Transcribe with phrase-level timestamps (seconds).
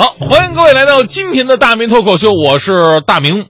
[0.00, 3.46] 好，欢迎各位来到今天的大明脱口秀，我是大明。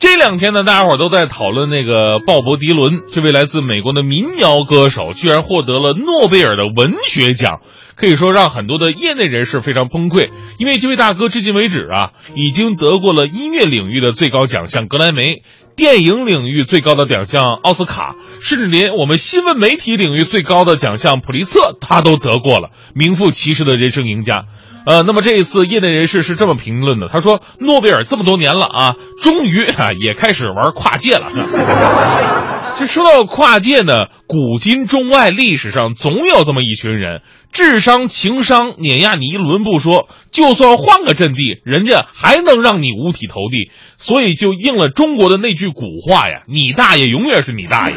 [0.00, 7.60] 这两天呢，大家伙都在讨论那个鲍勃迪伦，这位来自美国的民谣歌手，居然获得了诺贝尔的文学奖，
[7.94, 10.30] 可以说让很多的业内人士非常崩溃。
[10.58, 15.44] 因为这位大哥至今为止啊，已经得过了音乐领域的最高奖项格莱美，
[15.76, 24.46] 电影领域最高的奖项奥斯卡，甚至连我们新闻媒体领域最高的奖项普利策他都得过了，名副其实的人生赢家。
[24.84, 31.26] 呃，那么这一次，业内人士是这么评论的，他说：“诺贝尔这么多年了啊，终于啊也开始玩跨界了。
[32.78, 37.20] ”这说到跨界呢，古今中外历史上总有这么一群人，
[37.52, 43.70] 智商情商碾压你一轮不说，就算换个阵地，人家还能让你五体投地。
[43.98, 47.96] 所以就应了中国的那句古话呀：“你大爷永远是你大爷。”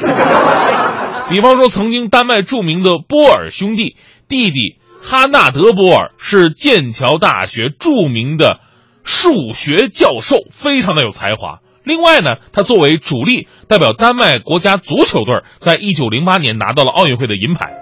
[1.31, 3.95] 比方说，曾经丹麦著名的波尔兄弟
[4.27, 4.77] 弟弟。
[5.07, 8.59] 哈纳德·波尔是剑桥大学著名的
[9.03, 11.59] 数学教授，非常的有才华。
[11.83, 17.73] 另外呢，他作为主力代表丹麦国家足球队，在一九零八年拿到了奥运会的银牌。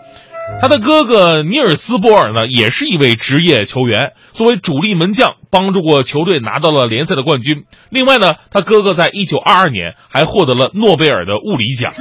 [0.60, 7.64] 他的哥哥尼尔斯·波尔呢，也是一位职业球员，作为主力门将，帮助过球队拿到了联赛的冠军。
[7.90, 11.94] 另外呢，他哥哥在一九二二年还获得了诺贝尔的物理奖。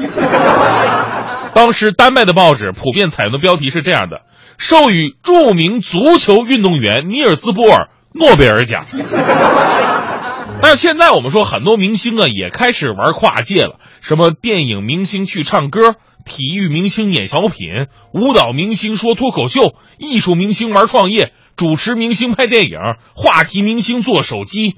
[1.55, 4.23] 当时丹麦的报纸普遍采用的标题是这样的。
[4.63, 8.87] 授予著名足球运动员尼尔斯·波尔诺贝尔奖。
[10.63, 22.79] 但是现在我们说，很多明星啊也开始玩跨界了，什么电影明星去唱歌，体育明星演小品，舞蹈明星说脱口秀，艺术明星玩创业，主持明星拍电影，
[23.17, 24.77] 话题明星做手机。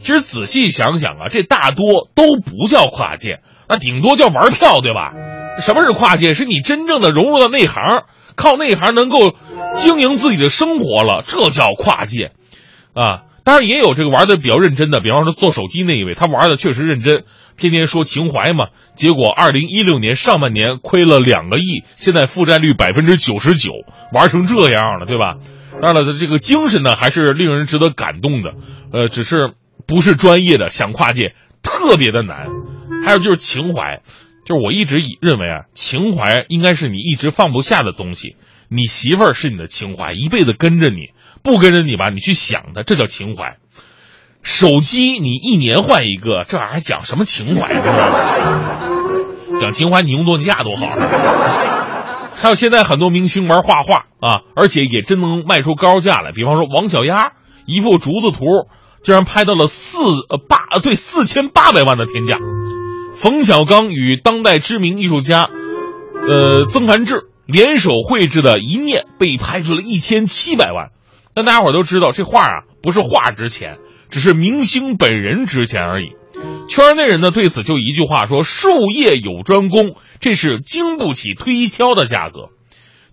[0.00, 5.12] 其实仔细想想啊，这大多都不叫跨界，那顶多叫玩票，对吧？
[5.62, 6.34] 什么是跨界？
[6.34, 7.76] 是你真正的融入到内行。
[8.36, 9.34] 靠内行能够
[9.74, 12.32] 经营自己的生活了，这叫跨界，
[12.94, 13.22] 啊！
[13.44, 17.24] 当然也有这个玩的比较认真的，比方说做手机那一位，他玩的确实认真，
[17.56, 18.68] 天天说情怀嘛。
[18.94, 23.72] 结果二零一六年上半年亏了两个亿，现在负债率百分之九十九，
[24.12, 25.38] 玩成这样了，对吧？
[25.80, 28.52] 当然了，这个精神呢还是令人值得感动的，
[28.92, 29.54] 呃，只是
[29.88, 31.34] 不是专业的想跨界
[31.64, 32.46] 特别的难。
[33.04, 34.02] 还有就是情怀。
[34.56, 38.36] 我一直以认为啊，情怀应该是你一直放不下的东西。
[38.68, 41.10] 你媳妇儿是你的情怀，一辈子跟着你，
[41.42, 43.58] 不跟着你吧，你去想她，这叫情怀。
[44.42, 47.72] 手机你一年换一个，这玩意儿还讲什么情怀？
[49.60, 50.88] 讲情怀，你用诺基亚多好。
[52.34, 56.32] 还有现在很多明星玩画画啊，而且也真能卖出高价来。
[56.32, 57.34] 比方说王小丫，
[57.66, 58.46] 一幅竹子图
[59.02, 59.98] 竟然拍到了四
[60.28, 62.38] 呃八对四千八百万的天价。
[63.22, 65.48] 冯小刚与当代知名艺术家，
[66.28, 70.88] 呃，曾凡志联手绘制的一念被拍出了一千七百万。
[71.32, 73.78] 但大家伙都知道，这画啊不是画值钱，
[74.10, 76.16] 只是明星本人值钱而已。
[76.68, 82.48] 圈内人呢对此就一句话说：“术业有专攻，这是经不起推敲的价格。”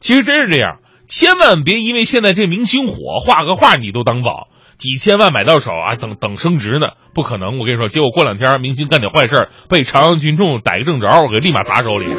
[0.01, 4.47] 其实真是这样，千万别因为现在这明星火，画个画你都当宝。
[4.79, 6.87] 几千万买到手啊，等等升值呢？
[7.13, 7.59] 不可能！
[7.59, 12.05] 我跟你说，结果过两天明星干点坏事被朝阳群众逮个正着，我给立马砸手里。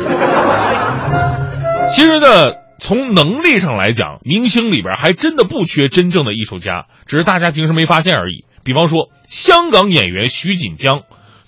[1.88, 8.44] 其实呢，从能力上来讲，明星里边还真的不缺真正的艺术家，只是大家平时没发现而已。
[8.62, 11.00] 比方说，香港演员徐锦江。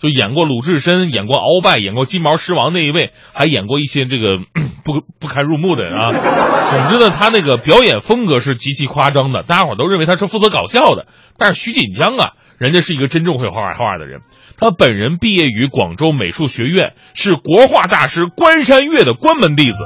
[0.03, 4.39] 就演过鲁智深，演过鳌拜，演过金毛狮王那一位，还演过一些这个
[4.83, 6.11] 不不堪入目的啊。
[6.11, 11.07] 总之呢，他那个表演风格是极其夸张的，大家伙都认为他是负责搞笑的。
[11.39, 14.23] 但是徐锦江啊，人家是一个真正会画画的人。
[14.59, 19.85] 他本人毕业于广州美术学院，是国画大师关山月的关门弟子。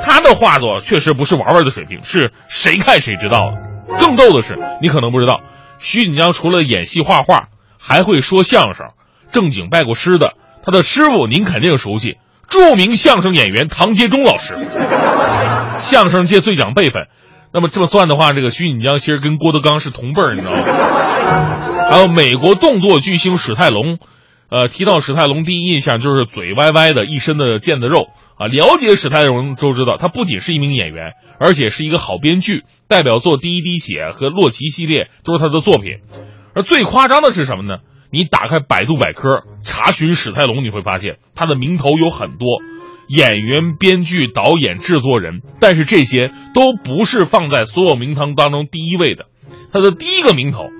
[0.00, 3.40] 他的画作确实不是玩玩的水平，是谁看谁知道。
[3.98, 5.40] 更逗的是，你可能不知道，
[5.80, 7.48] 徐锦江除了演戏画画，
[7.80, 8.86] 还会说相声。
[9.32, 12.16] 正经拜过师的，他的师傅您肯定熟悉，
[12.48, 14.54] 著名相声演员唐杰忠老师，
[15.78, 17.06] 相声界最讲辈分。
[17.52, 21.88] 那么这么算的话，这个徐锦江其实跟郭德纲是同辈儿，你知道吗？
[21.88, 23.98] 还有美国动作巨星史泰龙，
[24.50, 28.48] 呃，提到史泰龙，第一印象就是嘴歪歪的，一身的腱子肉啊。
[28.48, 36.00] 了解史泰龙都知道，他不仅是一名演员，而且是一个好编剧，代表作《第一滴血》和《洛奇》系列都是他的作品。
[36.54, 37.78] 而最夸张的是什么呢？
[38.10, 42.60] 你打开百度百科查询史泰龙，你会发现他的名头有很多，
[43.08, 49.26] 演员、编剧、导演、制作人，但是这些都不是放在所有名堂当中第一位的。
[49.72, 50.70] 他的第一个名头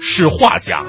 [0.00, 0.82] 是画家。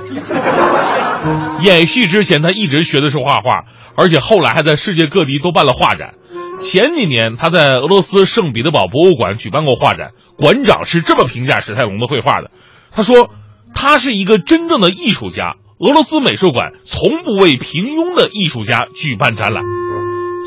[1.62, 3.66] 演戏之前，他一直学的是画画，
[3.96, 6.16] 而且后来还在世界各地都办了画展。
[6.60, 12.52] 前几年，他在俄罗斯圣彼得堡博物馆举办过画展，馆长是这么评价史泰龙的绘画的。
[12.92, 13.30] 他说
[13.74, 15.56] 他是一个真正的艺术家。
[15.84, 19.64] 俄罗斯美术馆从不为平庸的艺术家举办展览，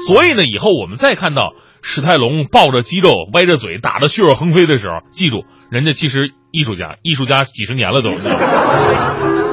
[0.06, 1.52] 所以呢，以后我们再看到
[1.82, 8.12] 史泰龙抱着肌肉、歪着嘴、打得血肉横飞的时候，记住，人家其实艺术家，艺术家几十年了都。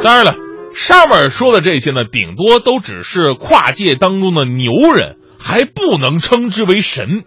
[0.03, 0.35] 当然了，
[0.73, 7.23] 上面说的这些呢，顶多都只是跨界当中的牛人，还不能称之为神。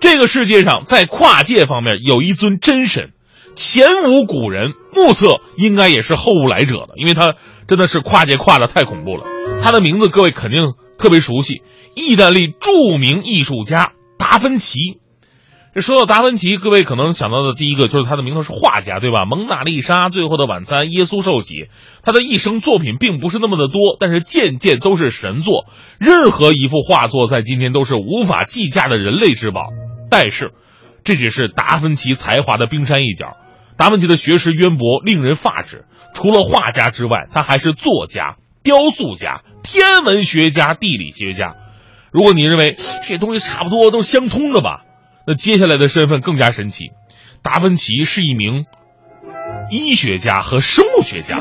[0.00, 3.10] 这个世界上，在跨界方面有一尊真神，
[3.58, 7.34] 前无古人，目测应该也是后无来者的，因为他。
[7.68, 9.24] 真的是跨界跨的太恐怖了，
[9.62, 11.60] 他的名字各位肯定特别熟悉，
[11.94, 14.78] 意大利著名艺术家达芬奇。
[15.74, 19.26] 这说到达芬奇，各位可能想到的第一个就是他的名头是画家，对吧？
[19.26, 21.68] 蒙娜丽莎、最后的晚餐、耶稣受洗，
[22.02, 25.66] 他的一生作品并不是那么的多，但是件件都是神作。
[25.98, 29.66] 任何一幅画作在今天都是无法计价的人类之宝。
[30.10, 30.54] 但是，
[31.04, 33.36] 这只是达芬奇才华的冰山一角。
[33.78, 35.86] 达芬奇的学识渊博，令人发指。
[36.12, 41.54] 除了画家之外，他还是作家、雕塑家、天文学家、地理学家。
[42.10, 44.82] 如果你认为 这些东西差不多都相通的吧，
[45.26, 46.90] 那接下来的身份更加神奇。
[47.42, 48.66] 达芬奇是一名
[49.70, 51.40] 医学家和生物学家，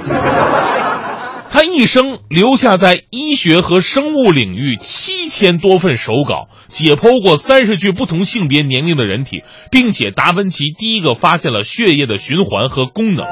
[1.49, 13.25] 他一生留下在医学和生物领域七千多份手稿，解剖过三十具不同性别、年龄的人体，并且达芬奇第一个发现了血液的循环和功能。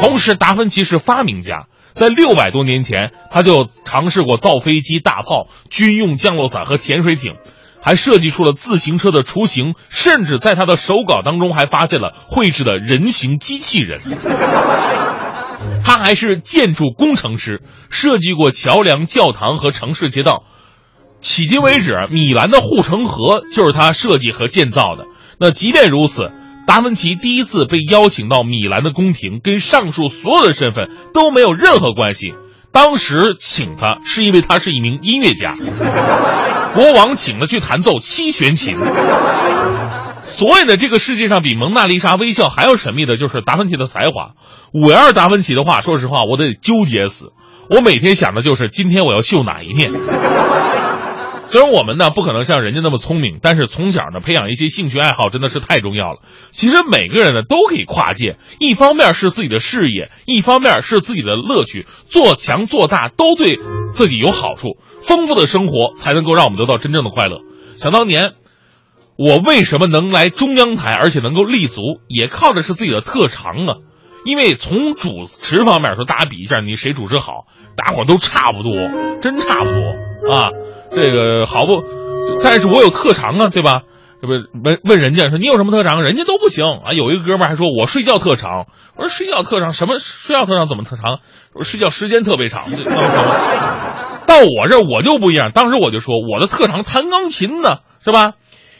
[0.00, 7.34] 同时，达芬奇是发明家，在六百多年前，他就尝试过造飞机、大炮、军用降落伞和潜水艇，
[7.82, 13.98] 还设计出了自行车的雏形，甚至在他的手稿当中还发现了绘制的人形机器人。
[15.84, 20.44] 他还是建筑工程师，设计过桥梁、教堂和城市街道。
[21.22, 25.06] 迄今为止，米兰的护城河就是他设计和建造的。
[25.38, 26.30] 那即便如此。
[26.66, 32.34] 达芬奇第一次被邀请到米兰的宫廷，跟上述所有的身份都没有任何关系。
[32.70, 35.54] 当时请他是因为他是一名音乐家，
[36.74, 38.76] 国王请他去弹奏七弦琴。
[40.22, 44.32] 所以呢，这个世界上比蒙娜丽莎微笑还要神秘的就是达芬奇的才华。
[44.72, 47.32] 我要是达芬奇的话，说实话，我得纠结死。
[47.68, 49.92] 我每天想的就是今天我要秀哪一面。
[51.52, 56.18] 虽然我们呢不可能像人家那么聪明，但是从小呢培养一些兴趣爱好真的是太重要了。
[56.52, 63.58] 其实每个人呢都可以跨界，一方面是自己的事业，一方面是自己的乐趣，做强做大都对
[63.90, 64.78] 自己有好处。
[65.02, 67.40] 丰富的生活才能够让我们得到真正的快乐。
[67.76, 68.34] 想当年，
[69.20, 73.74] 我为什么能来中央台，而且能够立足，也靠的是自己的特长啊。
[74.24, 77.44] 因为从主持方面说，大家比一下，你谁主持好，
[77.76, 78.72] 大伙都差不多，
[79.20, 80.48] 真差不多啊。
[80.96, 81.82] 这个好不，
[82.42, 83.82] 但是我有特长啊，对吧？
[84.22, 84.32] 这不
[84.64, 86.92] 问问人家说你有什么特长，人家都不行啊。
[86.94, 89.98] 有一个哥们还说我睡觉特长，我说睡觉特长什么？
[89.98, 91.18] 睡觉特长怎么特长？
[91.52, 92.62] 我睡觉时间特别长。
[94.26, 98.32] 到我这我就不一样，当时我就说我的特长弹钢琴呢，是吧？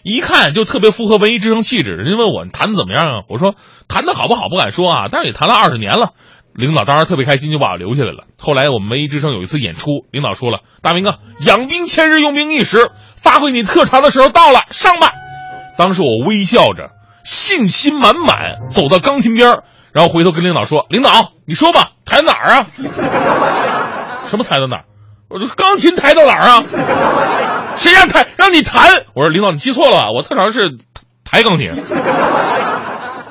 [0.03, 1.91] 一看就特别符合文艺之声气质。
[1.91, 3.23] 人家问我弹的怎么样啊？
[3.29, 3.55] 我说
[3.89, 6.11] 弹的好不好不敢说啊，但是也弹了二十年了。
[6.53, 8.25] 领导当时特别开心，就把我留下来了。
[8.37, 12.91] 后来我们文艺之声有一次演出，领导说了：“大明啊，养兵千日，用兵一时，
[13.23, 15.13] 发挥你特长的时候到了，上吧。”
[15.79, 16.91] 当时我微笑着，
[17.25, 18.37] 信心满满
[18.75, 19.61] 走到钢琴边
[19.93, 21.11] 然后回头跟领导说：“领导，
[21.47, 22.65] 你说吧，抬哪儿啊？
[24.29, 24.85] 什么抬到哪儿？
[25.29, 26.65] 我说钢琴抬到哪儿啊？
[27.77, 29.05] 谁让抬让你弹？
[29.15, 30.79] 我说领导你记错了，我特长是
[31.25, 31.75] 抬钢铁。”